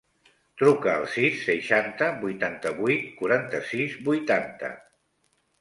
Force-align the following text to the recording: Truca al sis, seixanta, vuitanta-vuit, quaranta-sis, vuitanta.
Truca 0.61 0.93
al 0.93 1.03
sis, 1.15 1.35
seixanta, 1.49 2.09
vuitanta-vuit, 2.23 3.05
quaranta-sis, 3.21 3.97
vuitanta. 4.09 4.73